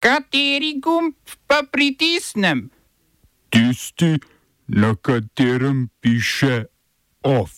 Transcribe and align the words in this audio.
Kateri 0.00 0.80
gumb 0.80 1.12
pa 1.46 1.60
pritisnem? 1.68 2.70
Tisti, 3.52 4.16
na 4.66 4.94
katerem 4.96 5.90
piše 6.00 6.64
OF. 7.20 7.52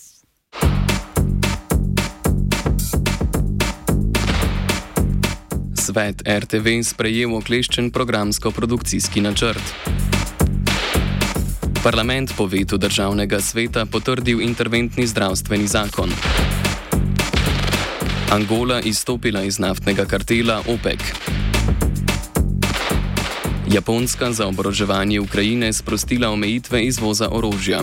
Svet 5.79 6.27
RTV 6.27 6.83
sprejel 6.83 7.31
okleščen 7.39 7.93
programsko-produkcijski 7.95 9.23
načrt. 9.23 9.63
Parlament 11.85 12.35
po 12.35 12.49
vetu 12.51 12.75
državnega 12.75 13.39
sveta 13.39 13.87
potrdil 13.87 14.43
interventni 14.43 15.07
zdravstveni 15.07 15.71
zakon. 15.71 16.11
Angola 18.35 18.81
izstopila 18.83 19.47
iz 19.47 19.63
naftnega 19.63 20.11
kartela 20.11 20.59
OPEC. 20.67 21.15
Japonska 23.73 24.33
za 24.33 24.47
oboroževanje 24.47 25.21
Ukrajine 25.21 25.73
sprostila 25.73 26.31
omejitve 26.31 26.85
izvoza 26.85 27.29
orožja. 27.33 27.81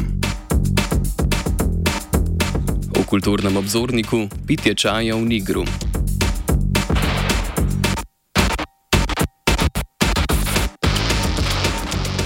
V 2.94 3.06
kulturnem 3.10 3.58
obzorniku 3.58 4.30
pitje 4.46 4.76
čaja 4.76 5.16
v 5.16 5.26
Nigru. 5.26 5.66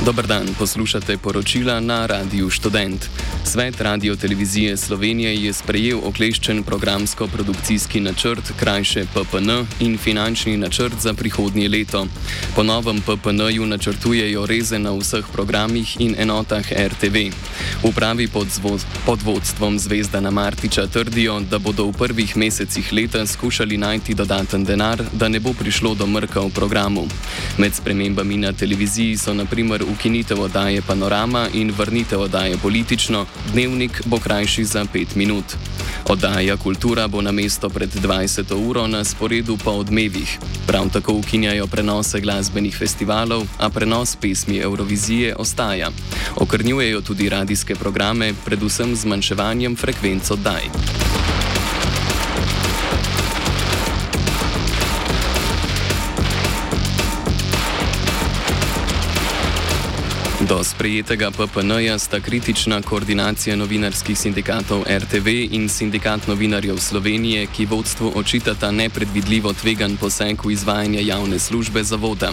Dobr 0.06 0.28
dan, 0.28 0.48
poslušate 0.60 1.18
poročila 1.18 1.80
na 1.80 2.06
Radiu 2.06 2.50
Student. 2.50 3.10
Svet 3.44 3.82
Radio 3.82 4.16
Televizije 4.16 4.78
Slovenije 4.78 5.36
je 5.36 5.54
sprejel 5.54 6.00
okleščen 6.04 6.64
programsko-produkcijski 6.64 8.00
načrt, 8.00 8.52
krajše 8.60 9.06
PPN 9.14 9.52
in 9.80 9.98
finančni 9.98 10.58
načrt 10.58 10.94
za 11.00 11.14
prihodnje 11.14 11.70
leto. 11.70 12.08
Po 12.56 12.64
novem 12.64 13.02
PPN-ju 13.02 13.66
načrtujejo 13.66 14.46
reze 14.46 14.80
na 14.80 14.92
vseh 14.92 15.26
programih 15.32 15.96
in 16.00 16.16
enotah 16.20 16.66
RTV. 16.72 17.32
Upravi 17.84 18.28
pod, 18.28 18.48
pod 19.06 19.22
vodstvom 19.22 19.80
Zvezdana 19.80 20.32
Martiča 20.32 20.88
trdijo, 20.88 21.40
da 21.40 21.60
bodo 21.60 21.86
v 21.86 21.94
prvih 21.94 22.38
mesecih 22.38 22.94
leta 22.94 23.26
skušali 23.28 23.78
najti 23.78 24.14
dodaten 24.14 24.64
denar, 24.66 25.04
da 25.14 25.28
ne 25.28 25.40
bo 25.40 25.54
prišlo 25.54 25.96
do 25.96 26.08
mrka 26.08 26.42
v 26.42 26.50
programu. 26.50 27.08
Med 27.58 27.76
spremembami 27.76 28.38
na 28.38 28.54
televiziji 28.54 29.18
so 29.18 29.34
naprimer 29.34 29.84
ukinitev 29.94 30.42
oddaje 30.42 30.82
Panorama 30.82 31.48
in 31.54 31.72
vrnitev 31.78 32.22
oddaje 32.22 32.58
Politično, 32.58 33.26
dnevnik 33.54 34.02
bo 34.06 34.20
krajši 34.20 34.66
za 34.66 34.86
5 34.94 35.16
minut. 35.16 35.46
Oddaja 36.10 36.58
Kultura 36.58 37.08
bo 37.08 37.22
na 37.22 37.32
mesto 37.32 37.70
pred 37.70 37.90
20. 37.90 38.54
uro 38.70 38.88
na 38.88 39.04
sporedu 39.04 39.58
po 39.58 39.72
odmevih. 39.72 40.40
Prav 40.68 40.90
tako 40.90 41.14
ukinjajo 41.14 41.68
prenose 41.68 42.22
glasbenih 42.22 42.78
festivalov, 42.78 43.44
a 43.60 43.70
prenos 43.70 44.16
pesmi 44.16 44.58
Eurovizije 44.58 45.36
ostaja. 45.36 45.90
Okrnjujejo 46.36 47.02
tudi 47.02 47.30
radijske 47.30 47.76
programe, 47.76 48.34
predvsem 48.46 48.96
zmanjševanjem 48.96 49.76
frekvenc 49.76 50.32
oddaj. 50.32 51.23
Do 60.64 60.70
sprejetega 60.70 61.28
PPN-ja 61.32 62.00
sta 62.00 62.20
kritična 62.20 62.82
koordinacija 62.82 63.56
novinarskih 63.56 64.16
sindikatov 64.18 64.86
RTV 64.88 65.28
in 65.52 65.68
sindikat 65.70 66.28
novinarjev 66.28 66.78
Slovenije, 66.78 67.48
ki 67.56 67.66
vodstvu 67.66 68.12
očitata 68.16 68.72
nepredvidljivo 68.72 69.54
tvegan 69.54 69.98
poseg 69.98 70.46
v 70.46 70.52
izvajanje 70.52 71.04
javne 71.06 71.40
službe 71.40 71.84
zavoda. 71.84 72.32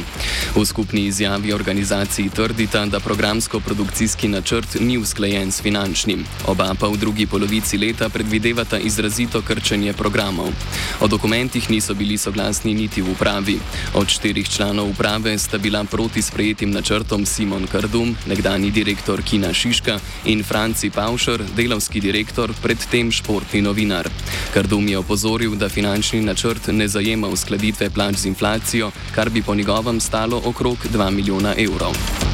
V 0.54 0.64
skupni 0.64 1.06
izjavi 1.06 1.52
organizaciji 1.52 2.30
trdita, 2.30 2.84
da 2.86 3.00
programsko-produkcijski 3.00 4.28
načrt 4.28 4.78
ni 4.80 4.98
usklajen 4.98 5.50
s 5.52 5.62
finančnim. 5.62 6.22
Oba 6.46 6.74
pa 6.80 6.86
v 6.86 7.02
drugi 7.02 7.26
polovici 7.26 7.78
leta 7.78 8.08
predvidevata 8.08 8.78
izrazito 8.78 9.42
krčenje 9.42 9.92
programov. 9.92 10.54
O 11.00 11.08
dokumentih 11.08 11.70
niso 11.70 11.94
bili 11.94 12.18
soglasni 12.18 12.74
niti 12.74 13.02
v 13.02 13.10
upravi. 13.10 13.58
Od 13.94 14.08
štirih 14.08 14.48
članov 14.48 14.90
uprave 14.90 15.38
sta 15.38 15.58
bila 15.58 15.84
proti 15.84 16.22
sprejetim 16.22 16.70
načrtom 16.70 17.26
Simon 17.26 17.66
Kardu. 17.66 18.19
Nekdani 18.26 18.70
direktor 18.70 19.22
Kina 19.22 19.52
Šiška 19.52 19.98
in 20.24 20.44
Franci 20.44 20.90
Paušer, 20.90 21.42
delovski 21.56 22.00
direktor, 22.00 22.52
predtem 22.62 23.12
športni 23.12 23.62
novinar. 23.62 24.08
Kardum 24.54 24.88
je 24.88 24.98
opozoril, 24.98 25.54
da 25.56 25.68
finančni 25.68 26.20
načrt 26.20 26.68
ne 26.72 26.88
zajema 26.88 27.28
uskladitve 27.28 27.90
plač 27.90 28.16
z 28.16 28.26
inflacijo, 28.26 28.90
kar 29.14 29.30
bi 29.30 29.42
po 29.42 29.54
njegovem 29.54 30.00
stalo 30.00 30.42
okrog 30.44 30.76
2 30.92 31.10
milijona 31.10 31.54
evrov. 31.58 32.29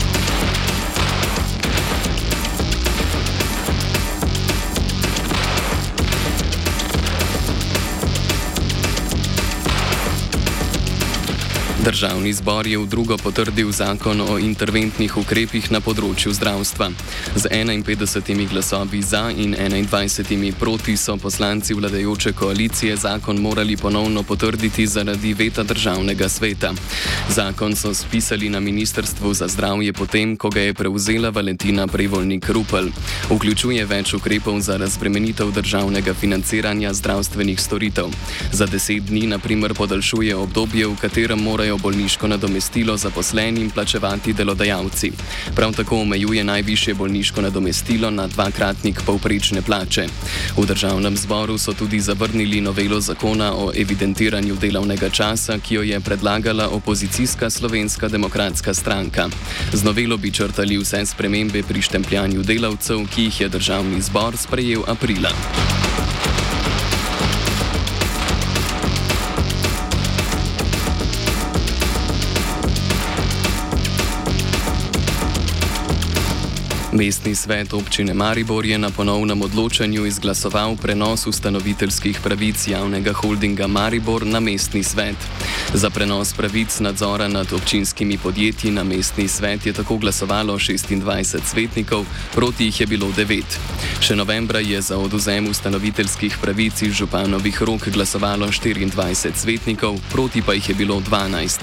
Državni 11.87 12.33
zbor 12.33 12.67
je 12.67 12.79
v 12.79 12.87
drugo 12.87 13.15
potrdil 13.15 13.71
zakon 13.71 14.19
o 14.21 14.39
interventnih 14.43 15.13
ukrepih 15.17 15.69
na 15.71 15.79
področju 15.79 16.33
zdravstva. 16.35 16.89
Z 17.39 17.47
51 17.47 18.49
glasovi 18.51 18.99
za 19.07 19.31
in 19.31 19.55
21 19.55 20.51
proti 20.59 20.97
so 20.99 21.15
poslanci 21.15 21.79
vladajoče 21.79 22.33
koalicije 22.35 22.97
zakon 22.97 23.39
morali 23.39 23.77
ponovno 23.79 24.25
potrditi 24.27 24.87
zaradi 24.87 25.31
veta 25.39 25.63
državnega 25.63 26.27
sveta. 26.29 26.73
Zakon 27.31 27.77
so 27.79 27.95
spisali 27.95 28.51
na 28.51 28.59
Ministrstvu 28.59 29.31
za 29.35 29.47
zdravje 29.47 29.93
potem, 29.93 30.35
ko 30.35 30.51
ga 30.51 30.67
je 30.67 30.75
prevzela 30.75 31.31
Valentina 31.31 31.87
Prevolnik 31.87 32.51
Rupel. 32.51 32.91
Vključuje 33.31 33.87
več 33.87 34.17
ukrepov 34.19 34.59
za 34.59 34.75
razbremenitev 34.77 35.55
državnega 35.55 36.19
financiranja 36.19 36.91
zdravstvenih 36.99 37.63
storitev. 37.63 38.11
Za 38.51 38.67
deset 38.67 39.07
dni, 39.07 39.31
na 39.31 39.39
primer, 39.39 39.75
podaljšuje 39.75 40.35
obdobje, 40.35 40.91
v 40.91 40.99
katerem 40.99 41.39
morajo 41.39 41.76
bolniško 41.79 42.29
nadomestilo 42.29 42.97
zaposlenim 42.97 43.71
plačevati 43.71 44.33
delodajalci. 44.33 45.13
Prav 45.55 45.73
tako 45.73 46.01
omejuje 46.01 46.45
najvišje 46.45 46.95
bolniško 46.95 47.43
nadomestilo 47.43 48.11
na 48.11 48.27
dvakratnik 48.27 49.03
povprečne 49.07 49.63
plače. 49.63 50.07
V 50.57 50.67
državnem 50.67 51.17
zboru 51.17 51.59
so 51.59 51.73
tudi 51.73 52.01
zavrnili 52.01 52.61
novelo 52.61 53.01
zakona 53.01 53.53
o 53.55 53.73
evidentiranju 53.75 54.57
delovnega 54.57 55.09
časa, 55.09 55.59
ki 55.59 55.75
jo 55.75 55.83
je 55.83 56.01
predlagala 56.01 56.69
opozicijska 56.69 57.51
slovenska 57.51 58.09
demokratska 58.09 58.75
stranka. 58.75 59.29
Z 59.73 59.85
novelo 59.85 60.17
bi 60.17 60.33
črtali 60.33 60.79
vse 60.79 61.07
spremembe 61.07 61.63
pri 61.63 61.83
štempljanju 61.83 62.43
delavcev, 62.43 63.07
ki 63.15 63.23
jih 63.23 63.41
je 63.41 63.49
državni 63.49 64.01
zbor 64.01 64.37
sprejel 64.37 64.83
aprila. 64.87 65.31
Mestni 76.93 77.35
svet 77.35 77.73
občine 77.73 78.15
Maribor 78.15 78.67
je 78.67 78.79
na 78.79 78.91
ponovnem 78.91 79.43
odločanju 79.43 80.07
izglasoval 80.07 80.77
prenos 80.77 81.27
ustanoviteljskih 81.27 82.21
pravic 82.23 82.69
javnega 82.69 83.13
holdinga 83.13 83.67
Maribor 83.67 84.27
na 84.27 84.41
mestni 84.41 84.83
svet. 84.83 85.17
Za 85.75 85.91
prenos 85.91 86.33
pravic 86.33 86.79
nadzora 86.81 87.29
nad 87.29 87.53
občinskimi 87.53 88.19
podjetji 88.19 88.71
na 88.71 88.85
mestni 88.85 89.29
svet 89.29 89.67
je 89.67 89.73
tako 89.73 89.97
glasovalo 89.97 90.55
26 90.55 91.39
svetnikov, 91.45 92.05
proti 92.35 92.65
jih 92.65 92.81
je 92.81 92.87
bilo 92.87 93.07
9. 93.07 93.43
Še 94.01 94.17
novembra 94.17 94.61
je 94.61 94.81
za 94.81 94.99
oduzem 94.99 95.51
ustanoviteljskih 95.51 96.39
pravic 96.43 96.83
iz 96.83 96.93
županovih 96.93 97.63
rok 97.63 97.89
glasovalo 97.89 98.47
24 98.47 99.35
svetnikov, 99.35 99.99
proti 100.13 100.43
pa 100.43 100.55
jih 100.55 100.69
je 100.69 100.75
bilo 100.75 101.01
12. 101.01 101.59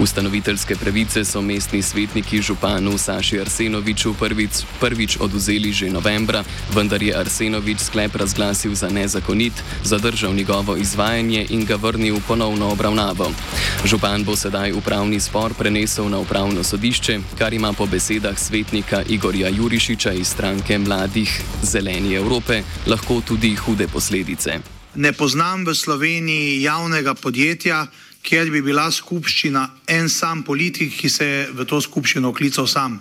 Ustanoviteljske 0.00 0.76
pravice 0.76 1.24
so 1.24 1.42
mestni 1.42 1.82
svetniki 1.82 2.42
županu 2.42 2.98
Saši 2.98 3.40
Arsenoviču 3.40 4.14
prvič 4.14 4.68
prvič 4.80 5.18
oduzeli 5.20 5.72
že 5.72 5.90
novembra, 5.90 6.44
vendar 6.74 7.02
je 7.02 7.14
Arsenovič 7.14 7.80
sklep 7.90 8.16
razglasil 8.16 8.74
za 8.74 8.88
nezakonit, 8.88 9.52
zadržal 9.84 10.34
njegovo 10.34 10.76
izvajanje 10.76 11.46
in 11.50 11.64
ga 11.64 11.76
vrnil 11.76 12.16
v 12.16 12.26
ponovno 12.28 12.70
obravnavo. 12.72 13.30
Župan 13.84 14.24
bo 14.24 14.36
sedaj 14.36 14.72
upravni 14.72 15.20
spor 15.20 15.54
prenesel 15.54 16.08
na 16.08 16.18
upravno 16.18 16.64
sodišče, 16.64 17.38
kar 17.38 17.52
ima 17.52 17.72
po 17.72 17.86
besedah 17.86 18.38
svetnika 18.38 19.02
Igorja 19.08 19.48
Jurišiča 19.48 20.12
iz 20.12 20.28
stranke 20.28 20.78
Mladih 20.78 21.30
Zeleni 21.62 22.14
Evrope 22.14 22.62
lahko 22.86 23.20
tudi 23.20 23.54
hude 23.54 23.88
posledice. 23.88 24.58
Ne 24.94 25.12
poznam 25.12 25.64
v 25.66 25.74
Sloveniji 25.74 26.62
javnega 26.62 27.14
podjetja, 27.14 27.86
kjer 28.22 28.50
bi 28.50 28.62
bila 28.62 28.90
skupščina 28.90 29.62
en 29.86 30.08
sam 30.08 30.42
politik, 30.42 30.92
ki 31.00 31.08
se 31.08 31.26
je 31.26 31.46
v 31.54 31.64
to 31.68 31.80
skupščino 31.80 32.32
klical 32.32 32.66
sam. 32.66 32.98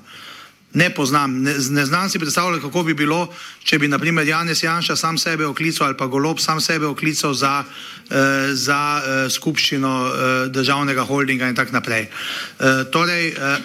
Ne 0.78 0.90
poznam. 0.90 1.42
Ne, 1.42 1.54
ne 1.70 1.86
znam 1.86 2.10
si 2.10 2.20
predstavljati, 2.20 2.62
kako 2.62 2.84
bi 2.84 2.94
bilo, 2.94 3.28
če 3.64 3.80
bi 3.80 3.88
naprimer 3.88 4.28
Janes 4.28 4.64
Janša 4.64 4.96
sam 4.96 5.18
sebe 5.18 5.46
oklical 5.46 5.88
ali 5.88 5.98
pa 5.98 6.06
Golob 6.06 6.40
sam 6.40 6.62
sebe 6.62 6.86
oklical 6.86 7.34
za, 7.34 7.64
eh, 7.64 8.54
za 8.54 8.82
eh, 9.02 9.30
skupščino 9.30 9.94
eh, 10.08 10.50
državnega 10.50 11.04
holdinga 11.04 11.50
in 11.50 11.56
tako 11.56 11.74
naprej. 11.80 12.06
Eh, 12.06 12.84
torej, 12.92 13.28
eh, 13.28 13.58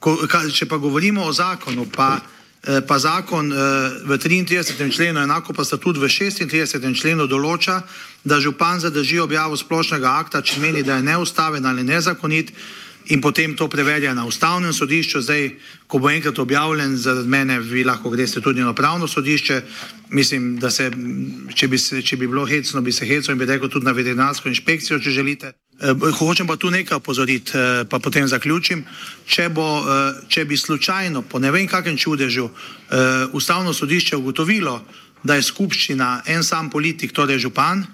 ko, 0.00 0.16
ka, 0.28 0.46
če 0.48 0.68
pa 0.70 0.80
govorimo 0.80 1.26
o 1.28 1.32
zakonu, 1.32 1.86
pa, 1.92 2.16
eh, 2.64 2.80
pa 2.88 2.98
zakon 2.98 3.52
eh, 3.52 4.00
v 4.08 4.18
33. 4.18 4.88
členu, 4.96 5.20
enako 5.20 5.52
pa 5.52 5.64
sta 5.64 5.76
tudi 5.76 6.00
v 6.00 6.08
36. 6.08 6.94
členu 6.96 7.28
določa, 7.28 7.82
da 8.24 8.40
župan 8.40 8.80
zadrži 8.80 9.20
objavo 9.20 9.56
splošnega 9.56 10.16
akta, 10.24 10.42
če 10.42 10.60
meni, 10.60 10.82
da 10.82 10.96
je 10.96 11.08
neustaven 11.12 11.66
ali 11.66 11.84
nezakonit 11.84 12.52
in 13.06 13.20
potem 13.20 13.54
to 13.54 13.68
preverja 13.68 14.14
na 14.14 14.26
ustavnem 14.26 14.72
sodišču. 14.72 15.20
Zdaj, 15.20 15.50
ko 15.86 15.98
bo 15.98 16.10
enkrat 16.10 16.38
objavljen, 16.38 16.96
zaradi 16.96 17.28
mene, 17.28 17.60
vi 17.60 17.84
lahko 17.84 18.10
greste 18.10 18.40
tudi 18.40 18.60
na 18.60 18.74
pravno 18.74 19.06
sodišče. 19.08 19.62
Mislim, 20.10 20.56
da 20.58 20.70
se, 20.70 20.90
če 21.54 21.68
bi, 21.68 21.78
se, 21.78 22.02
če 22.02 22.16
bi 22.16 22.26
bilo 22.26 22.46
hecno, 22.46 22.80
bi 22.80 22.92
se 22.92 23.06
hecno 23.06 23.32
in 23.32 23.38
bi 23.38 23.46
rekel 23.46 23.68
tudi 23.68 23.86
na 23.86 23.92
veterinarsko 23.92 24.48
inšpekcijo, 24.48 24.98
če 24.98 25.10
želite. 25.10 25.52
E, 25.80 25.94
hočem 26.18 26.46
pa 26.46 26.56
tu 26.56 26.70
nekaj 26.70 26.96
opozoriti, 26.96 27.52
e, 27.54 27.84
pa 27.90 27.98
potem 27.98 28.26
zaključim. 28.26 28.84
Če, 29.26 29.48
bo, 29.48 29.66
e, 29.82 30.26
če 30.28 30.44
bi 30.44 30.56
slučajno, 30.56 31.22
po 31.22 31.38
ne 31.38 31.50
vem 31.50 31.66
kakem 31.66 31.96
čudežu, 31.96 32.48
e, 32.48 33.02
ustavno 33.32 33.74
sodišče 33.74 34.16
ugotovilo, 34.16 34.80
da 35.22 35.34
je 35.34 35.42
skupščina 35.42 36.22
en 36.26 36.44
sam 36.44 36.70
politik, 36.70 37.12
torej 37.12 37.38
župan, 37.42 37.84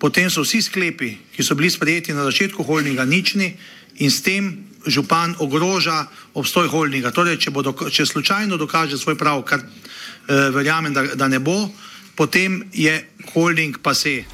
potem 0.00 0.30
so 0.32 0.42
vsi 0.42 0.62
sklepi, 0.64 1.12
ki 1.36 1.44
so 1.44 1.54
bili 1.54 1.70
sprejeti 1.70 2.16
na 2.16 2.24
začetku 2.24 2.64
holdinga, 2.64 3.04
nični 3.04 3.52
in 4.00 4.10
s 4.10 4.24
tem 4.24 4.70
župan 4.86 5.36
ogroža 5.38 6.08
obstoj 6.34 6.72
holdinga. 6.72 7.12
Torej, 7.12 7.36
če, 7.36 7.52
bo, 7.52 7.62
če 7.62 8.06
slučajno 8.08 8.56
dokaže 8.56 8.96
svoj 8.96 9.18
prav, 9.20 9.44
kar 9.44 9.60
eh, 9.60 10.48
verjamem, 10.56 10.96
da, 10.96 11.04
da 11.14 11.28
ne 11.28 11.38
bo, 11.38 11.68
potem 12.16 12.64
je 12.72 12.96
holding 13.34 13.76
pa 13.84 13.94
se. 13.94 14.24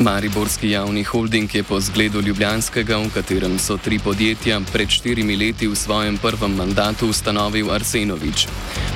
Mariborski 0.00 0.70
javni 0.70 1.02
holding 1.04 1.54
je 1.54 1.62
po 1.62 1.80
zgledu 1.80 2.20
Ljubljanskega, 2.20 2.96
v 2.98 3.10
katerem 3.14 3.58
so 3.58 3.76
tri 3.76 3.98
podjetja, 3.98 4.60
pred 4.72 4.88
štirimi 4.88 5.36
leti 5.36 5.66
v 5.68 5.76
svojem 5.76 6.16
prvem 6.18 6.54
mandatu 6.56 7.10
ustanovil 7.12 7.68
Arsenovič. 7.70 8.46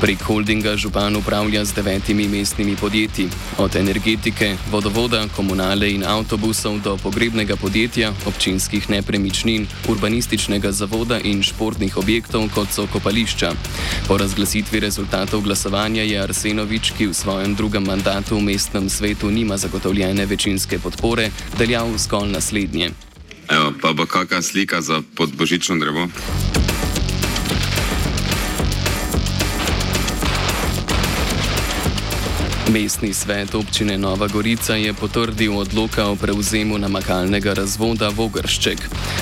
Prek 0.01 0.23
holdinga 0.25 0.77
župan 0.77 1.17
upravlja 1.17 1.65
z 1.65 1.77
devetimi 1.77 2.29
mestnimi 2.29 2.77
podjetji, 2.77 3.29
od 3.59 3.77
energetike, 3.77 4.57
vodovoda, 4.71 5.27
komunale 5.37 5.91
in 5.93 6.07
avtobusov 6.09 6.81
do 6.81 6.97
pogrebnega 6.97 7.57
podjetja, 7.57 8.15
občinskih 8.25 8.89
nepremičnin, 8.91 9.69
urbanističnega 9.89 10.73
zavoda 10.73 11.21
in 11.21 11.43
športnih 11.43 11.97
objektov, 12.01 12.49
kot 12.55 12.73
so 12.73 12.87
kopališča. 12.89 13.53
Po 14.09 14.17
razglasitvi 14.17 14.81
rezultatov 14.81 15.45
glasovanja 15.45 16.03
je 16.03 16.17
Arsenovič, 16.21 16.97
ki 16.97 17.13
v 17.13 17.15
svojem 17.15 17.53
drugem 17.55 17.85
mandatu 17.85 18.41
v 18.41 18.49
mestnem 18.49 18.89
svetu 18.89 19.29
nima 19.31 19.61
zagotovljene 19.61 20.27
večinske 20.27 20.79
podpore, 20.79 20.94
deljal 21.59 21.99
zgolj 21.99 22.31
naslednje. 22.33 22.91
Evo, 23.49 23.73
pa 23.83 23.93
bo 23.93 24.07
kakšna 24.07 24.43
slika 24.43 24.81
za 24.81 25.03
podbožično 25.17 25.77
drevo? 25.77 26.09
Mestni 32.75 33.15
svet 33.15 33.55
občine 33.55 33.95
Nova 33.99 34.27
Gorica 34.27 34.75
je 34.75 34.91
potrdil 34.95 35.55
odloka 35.59 36.11
o 36.11 36.17
prevzemu 36.19 36.75
namakalnega 36.79 37.55
razvoda 37.55 38.09
Vogršček. 38.11 38.79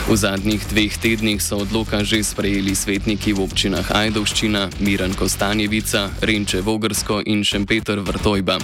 V 0.09 0.17
zadnjih 0.17 0.65
dveh 0.73 0.97
tednih 0.97 1.37
so 1.37 1.61
odloka 1.61 2.01
že 2.01 2.25
sprejeli 2.25 2.73
svetniki 2.73 3.37
v 3.37 3.45
občinah 3.45 3.85
Ajdovščina, 3.93 4.81
Miran 4.81 5.13
Kostanjevica, 5.13 6.09
Renče 6.25 6.65
Vogrsko 6.65 7.21
in 7.29 7.45
Šempeter 7.45 8.01
Vrtojba. 8.01 8.57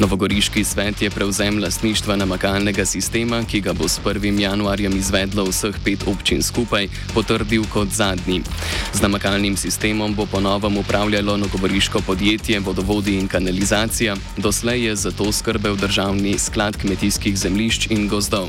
Novogoriški 0.00 0.64
svet 0.64 1.04
je 1.04 1.12
prevzem 1.12 1.60
lastništva 1.60 2.16
namakalnega 2.16 2.88
sistema, 2.88 3.44
ki 3.44 3.60
ga 3.60 3.76
bo 3.76 3.84
s 3.88 4.00
1. 4.00 4.40
januarjem 4.40 4.96
izvedlo 4.96 5.44
vseh 5.52 5.76
pet 5.84 6.08
občin 6.08 6.40
skupaj, 6.40 6.88
potrdil 7.12 7.68
kot 7.68 7.92
zadnji. 7.92 8.40
Z 8.96 9.04
namakalnim 9.04 9.56
sistemom 9.60 10.16
bo 10.16 10.24
ponovno 10.24 10.80
upravljalo 10.80 11.36
novogoriško 11.36 12.00
podjetje 12.00 12.60
Vodovodi 12.64 13.20
in 13.20 13.28
kanalizacija, 13.28 14.16
Doslej 14.36 14.84
je 14.84 14.96
za 14.96 15.10
to 15.10 15.32
skrbel 15.32 15.76
državni 15.76 16.38
sklad 16.38 16.76
kmetijskih 16.76 17.38
zemljišč 17.38 17.86
in 17.90 18.08
gozdov. 18.08 18.48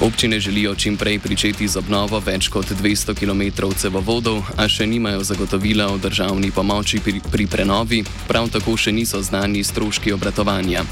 Občine 0.00 0.40
želijo 0.40 0.74
čim 0.74 0.96
prej 0.96 1.18
pričeti 1.18 1.68
z 1.68 1.76
obnovo 1.76 2.20
več 2.20 2.48
kot 2.48 2.66
200 2.66 3.14
km 3.14 3.72
cevovodov, 3.76 4.44
a 4.56 4.68
še 4.68 4.86
nimajo 4.86 5.24
zagotovila 5.24 5.88
o 5.88 5.98
državni 5.98 6.50
pomoči 6.50 7.00
pri, 7.00 7.20
pri 7.32 7.46
prenovi, 7.46 8.04
prav 8.28 8.50
tako 8.52 8.76
še 8.76 8.92
niso 8.92 9.22
znani 9.22 9.64
stroški 9.64 10.12
obratovanja. 10.12 10.84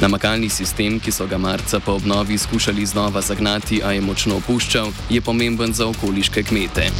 Namakalni 0.00 0.50
sistem, 0.50 1.00
ki 1.00 1.12
so 1.12 1.26
ga 1.26 1.38
marca 1.38 1.80
po 1.80 1.96
obnovi 1.96 2.38
skušali 2.38 2.86
znova 2.86 3.20
zagnati, 3.20 3.80
a 3.82 3.92
je 3.92 4.00
močno 4.00 4.36
opuščal, 4.36 4.92
je 5.10 5.20
pomemben 5.20 5.72
za 5.72 5.88
okoliške 5.88 6.42
kmete. 6.42 6.90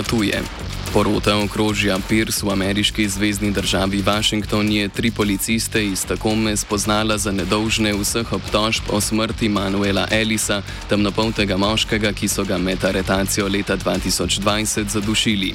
Na 0.00 0.04
tuje. 0.04 0.59
Porota 1.00 1.32
okrožja 1.40 1.96
Pierce 2.08 2.44
v 2.44 2.52
ameriški 2.52 3.08
zvezdni 3.08 3.50
državi 3.56 4.02
Washington 4.02 4.68
je 4.68 4.88
tri 4.88 5.10
policiste 5.10 5.80
iz 5.84 6.04
Takome 6.04 6.52
spoznala 6.56 7.16
za 7.18 7.32
nedolžne 7.32 7.94
vseh 7.96 8.32
obtožb 8.32 8.92
o 8.92 9.00
smrti 9.00 9.48
Manuela 9.48 10.04
Ellisa, 10.10 10.60
temnopoltega 10.92 11.56
moškega, 11.56 12.12
ki 12.12 12.28
so 12.28 12.44
ga 12.44 12.58
med 12.58 12.84
aretacijo 12.84 13.48
leta 13.48 13.76
2020 13.76 14.92
zadušili. 14.92 15.54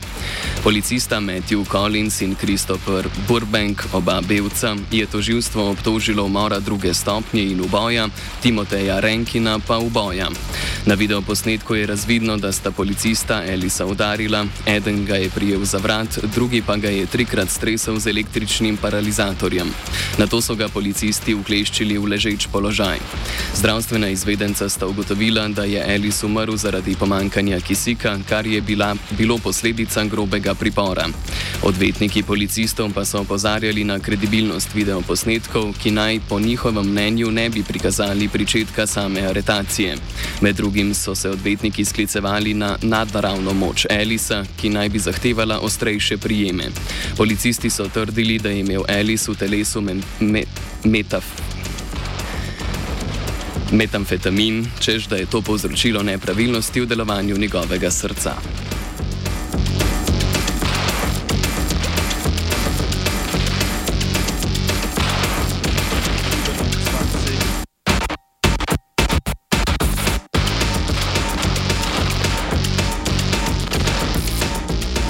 Policista 0.63 1.19
Matthew 1.19 1.69
Collins 1.69 2.21
in 2.21 2.33
Christopher 2.35 3.05
Burbank, 3.27 3.85
oba 3.93 4.21
belca, 4.21 4.75
je 4.91 5.05
toživstvo 5.05 5.69
obtožilo 5.71 6.25
umora 6.25 6.59
druge 6.59 6.93
stopnje 6.93 7.43
in 7.43 7.61
uboja, 7.61 8.09
Timoteja 8.41 8.99
Renkina 8.99 9.59
pa 9.59 9.77
uboja. 9.77 10.29
Na 10.85 10.95
videoposnetku 10.95 11.75
je 11.75 11.85
razvidno, 11.85 12.37
da 12.37 12.51
sta 12.51 12.71
policista 12.71 13.43
Ellisa 13.45 13.85
udarila, 13.85 14.45
eden 14.65 15.05
ga 15.05 15.15
je 15.15 15.34
prijel 15.35 15.65
za 15.65 15.77
vrat, 15.77 16.19
drugi 16.35 16.61
pa 16.61 16.77
ga 16.77 16.89
je 16.89 17.05
trikrat 17.05 17.49
stresel 17.49 17.99
z 17.99 18.07
električnim 18.07 18.77
paralizatorjem. 18.77 19.67
Na 20.17 20.27
to 20.27 20.41
so 20.41 20.55
ga 20.55 20.69
policisti 20.71 21.35
ukleščili 21.35 21.97
v 21.97 22.07
ležeč 22.07 22.47
položaj. 22.51 22.99
Zdravstvena 23.55 24.07
izvedenca 24.09 24.69
sta 24.69 24.87
ugotovila, 24.87 25.47
da 25.47 25.63
je 25.63 25.83
Ellis 25.95 26.23
umrl 26.23 26.55
zaradi 26.55 26.95
pomankanja 26.95 27.59
kisika, 27.59 28.15
kar 28.29 28.47
je 28.47 28.61
bila, 28.61 28.95
bilo 29.17 29.37
posledica 29.37 30.05
grobega 30.05 30.53
pripora. 30.55 31.09
Odvetniki 31.63 32.23
policistov 32.23 32.93
pa 32.95 33.05
so 33.05 33.19
opozarjali 33.21 33.83
na 33.83 33.99
kredibilnost 33.99 34.73
videoposnetkov, 34.73 35.73
ki 35.83 35.91
naj 35.91 36.19
po 36.29 36.39
njihovem 36.39 36.87
mnenju 36.87 37.31
ne 37.31 37.49
bi 37.49 37.63
prikazali 37.63 38.29
pričetka 38.29 38.87
same 38.87 39.27
aretacije. 39.27 39.97
Med 40.41 40.55
drugim 40.55 40.93
so 40.93 41.15
se 41.15 41.29
odvetniki 41.29 41.85
sklicevali 41.85 42.53
na 42.53 42.77
nadnaravno 42.81 43.53
moč 43.53 43.85
Ellisa, 43.89 44.43
ki 44.61 44.69
naj 44.69 44.89
bi 44.89 44.99
zahtevala 44.99 45.24
ostrejše 45.61 46.17
prijeme. 46.17 46.63
Policisti 47.17 47.69
so 47.69 47.89
trdili, 47.89 48.39
da 48.39 48.49
je 48.49 48.59
imel 48.59 48.83
Ellis 48.87 49.27
v 49.27 49.35
telesu 49.35 49.81
me, 49.81 49.95
me, 50.19 50.43
metaf. 50.83 51.25
Metamfetamin, 53.71 54.65
čež 54.79 55.07
da 55.07 55.15
je 55.15 55.25
to 55.25 55.41
povzročilo 55.41 56.03
nepravilnosti 56.03 56.81
v 56.81 56.85
delovanju 56.85 57.37
njegovega 57.37 57.91
srca. 57.91 58.35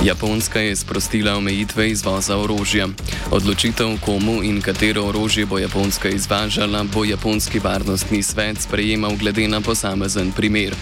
Japonska 0.06 0.60
je 0.60 0.76
sprostila 0.76 1.36
omejitve 1.36 1.90
izvoza 1.90 2.38
orožja. 2.38 2.88
Odločitev, 3.32 3.98
komu 4.06 4.44
in 4.44 4.62
katero 4.62 5.04
orožje 5.04 5.46
bo 5.46 5.58
Japonska 5.58 6.10
izvažala, 6.10 6.84
bo 6.94 7.06
Japonski 7.06 7.60
varnostni 7.60 8.24
svet 8.24 8.62
sprejemal 8.62 9.18
glede 9.18 9.48
na 9.48 9.62
posamezen 9.62 10.32
primer. 10.32 10.76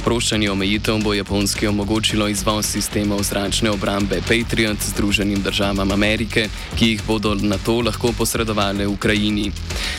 Sproščanje 0.00 0.48
omejitev 0.48 1.02
bo 1.04 1.12
Japonski 1.12 1.66
omogočilo 1.68 2.24
izvoz 2.32 2.64
sistemov 2.72 3.20
zračne 3.22 3.68
obrambe 3.70 4.22
Patriot 4.24 4.80
Združenim 4.80 5.42
državam 5.44 5.92
Amerike, 5.92 6.46
ki 6.78 6.86
jih 6.94 7.02
bodo 7.04 7.34
na 7.34 7.58
to 7.60 7.82
lahko 7.84 8.12
posredovali 8.16 8.86
Ukrajini. 8.86 9.50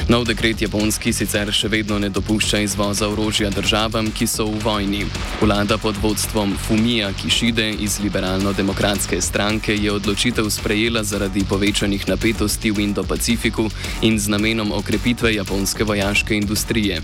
Nov 0.10 0.25
dekret 0.25 0.63
Japonski 0.65 1.13
sicer 1.13 1.51
še 1.53 1.70
vedno 1.70 2.00
ne 2.01 2.10
dopušča 2.10 2.63
izvoza 2.65 3.12
orožja 3.13 3.51
državam, 3.53 4.10
ki 4.10 4.25
so 4.27 4.48
v 4.50 4.63
vojni. 4.63 5.03
Vlada 5.41 5.77
pod 5.77 6.01
vodstvom 6.01 6.58
Fumija 6.58 7.12
Kishide 7.22 7.70
iz 7.70 8.00
liberalno-demokratske 8.01 9.22
stranke 9.22 9.77
je 9.77 9.93
odločitev 9.93 10.50
sprejela 10.50 11.03
zaradi 11.03 11.46
povečanih 11.46 12.08
napetosti 12.10 12.72
v 12.72 12.88
Indo-Pacifiku 12.88 13.70
in 14.01 14.17
z 14.17 14.34
namenom 14.34 14.74
okrepitve 14.81 15.36
japonske 15.36 15.86
vojaške 15.86 16.36
industrije. 16.41 17.01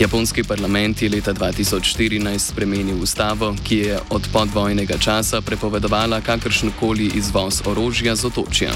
Japonski 0.00 0.48
parlament 0.48 1.02
je 1.02 1.12
leta 1.12 1.36
2014 1.36 2.29
spremenil 2.38 3.02
ustavo, 3.02 3.54
ki 3.64 3.76
je 3.76 3.98
od 4.10 4.28
podvojnega 4.32 4.98
časa 4.98 5.40
prepovedovala 5.40 6.20
kakršenkoli 6.20 7.10
izvoz 7.14 7.62
orožja 7.66 8.16
z 8.16 8.24
otočja. 8.24 8.72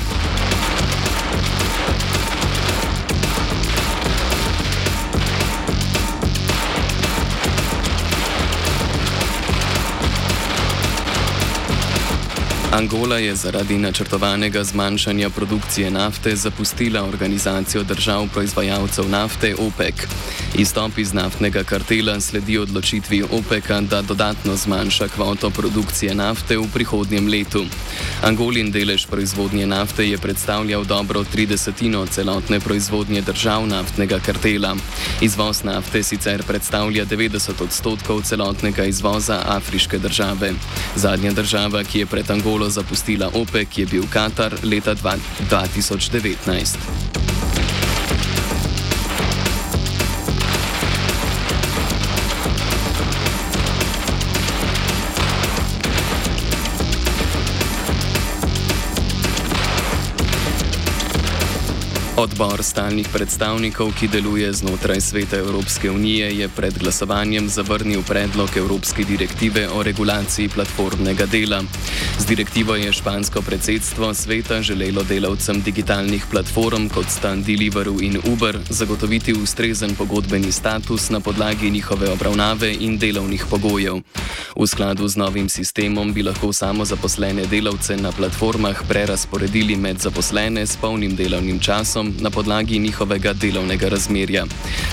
Angola 12.75 13.19
je 13.19 13.35
zaradi 13.37 13.79
načrtovanega 13.79 14.65
zmanjšanja 14.65 15.31
produkcije 15.31 15.91
nafte 15.91 16.37
zapustila 16.37 17.05
organizacijo 17.05 17.83
držav 17.83 18.29
proizvajalcev 18.33 19.09
nafte 19.11 19.55
OPEC. 19.59 19.95
Izstop 20.55 20.99
iz 20.99 21.13
naftnega 21.13 21.65
kartela 21.65 22.21
sledi 22.21 22.59
odločitvi 22.59 23.23
OPEC-a, 23.23 23.81
da 23.81 24.03
dodatno 24.03 24.57
zmanjša 24.57 25.09
kvoto 25.09 25.51
produkcije 25.51 26.15
nafte 26.15 26.57
v 26.59 26.65
prihodnjem 26.75 27.29
letu. 27.29 27.65
Angolin 28.23 28.71
delež 28.71 29.07
proizvodnje 29.07 29.67
nafte 29.67 30.09
je 30.09 30.19
predstavljal 30.19 30.85
dobro 30.85 31.25
30 31.35 32.09
celotne 32.11 32.61
proizvodnje 32.61 33.21
držav 33.23 33.67
naftnega 33.67 34.19
kartela. 34.19 34.77
Izvoz 35.21 35.65
nafte 35.65 36.03
sicer 36.03 36.43
predstavlja 36.43 37.07
90 37.07 37.63
odstotkov 37.63 38.23
celotnega 38.23 38.85
izvoza 38.85 39.43
afriške 39.47 39.99
države. 39.99 40.53
Zadnja 40.97 41.33
država, 41.33 41.85
ki 41.85 41.99
je 41.99 42.07
pred 42.07 42.31
Angolo 42.31 42.64
zapustila 42.71 43.29
OPEC, 43.35 43.79
je 43.79 43.87
bil 43.87 44.07
Katar 44.09 44.53
leta 44.63 44.95
2019. 45.49 47.44
Odbor 62.15 62.63
stalnih 62.63 63.09
predstavnikov, 63.11 63.91
ki 63.99 64.07
deluje 64.07 64.47
znotraj 64.53 65.01
sveta 65.01 65.37
Evropske 65.37 65.91
unije, 65.91 66.31
je 66.39 66.49
pred 66.49 66.79
glasovanjem 66.79 67.49
zavrnil 67.49 68.03
predlog 68.07 68.51
Evropske 68.57 69.05
direktive 69.05 69.67
o 69.75 69.83
regulaciji 69.83 70.49
platformnega 70.49 71.27
dela. 71.27 71.63
Z 72.19 72.27
direktivo 72.27 72.77
je 72.77 72.93
špansko 72.93 73.43
predsedstvo 73.43 74.15
sveta 74.15 74.63
želelo 74.63 75.03
delavcem 75.03 75.63
digitalnih 75.63 76.27
platform 76.31 76.89
kot 76.89 77.11
sta 77.11 77.35
Deliveroo 77.35 77.99
in 78.01 78.21
Uber 78.33 78.59
zagotoviti 78.71 79.35
ustrezen 79.35 79.95
pogodbeni 79.99 80.53
status 80.53 81.11
na 81.11 81.21
podlagi 81.21 81.71
njihove 81.71 82.11
obravnave 82.11 82.77
in 82.81 82.99
delovnih 82.99 83.45
pogojev. 83.51 83.99
V 84.57 84.67
skladu 84.67 85.09
z 85.09 85.17
novim 85.17 85.49
sistemom 85.49 86.13
bi 86.15 86.23
lahko 86.23 86.53
samozaposlene 86.53 87.47
delavce 87.47 87.97
na 87.97 88.13
platformah 88.13 88.83
prerasporedili 88.89 89.77
med 89.77 89.99
zaposlene 89.99 90.67
s 90.67 90.77
polnim 90.77 91.17
delovnim 91.17 91.59
časom 91.61 92.04
delavcem 92.05 92.23
na 92.23 92.31
podlagi 92.31 92.79
njihovega 92.79 93.33
delovnega 93.33 93.89
razmerja. 93.89 94.47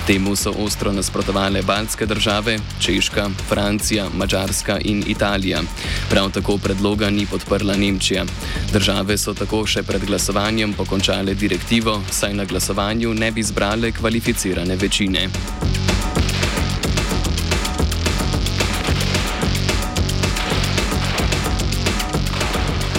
Temu 0.06 0.36
so 0.36 0.52
ostro 0.58 0.92
nasprotovale 0.92 1.62
baltske 1.62 2.06
države, 2.06 2.58
Češka, 2.80 3.30
Francija, 3.48 4.08
Mačarska 4.14 4.78
in 4.84 5.04
Italija. 5.06 5.62
Prav 6.10 6.30
tako 6.30 6.58
predloga 6.58 7.10
ni 7.10 7.26
podprla 7.26 7.76
Nemčija. 7.76 8.24
Države 8.72 9.18
so 9.18 9.34
tako 9.34 9.66
še 9.66 9.82
pred 9.82 10.04
glasovanjem 10.04 10.72
pokončale 10.72 11.34
direktivo, 11.34 12.02
saj 12.10 12.34
na 12.34 12.44
glasovanju 12.44 13.14
ne 13.14 13.30
bi 13.30 13.42
zbrale 13.42 13.92
kvalificirane 13.92 14.76
večine. 14.76 15.28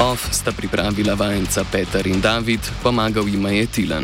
Off 0.04 0.36
sta 0.36 0.52
pripravila 0.52 1.16
vajenca 1.16 1.64
Peter 1.64 2.04
in 2.08 2.20
David, 2.20 2.60
pomagal 2.84 3.24
jima 3.28 3.50
je 3.56 3.68
Tilan. 3.68 4.04